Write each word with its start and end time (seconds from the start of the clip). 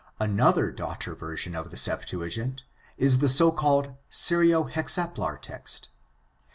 —Another 0.19 0.71
daughter 0.71 1.13
version 1.13 1.53
of 1.53 1.69
the 1.69 1.77
Septuagint 1.77 2.63
is 2.97 3.19
the 3.19 3.27
so 3.29 3.51
called 3.51 3.93
Syro 4.09 4.63
Hexaplar 4.63 5.39
text. 5.39 5.89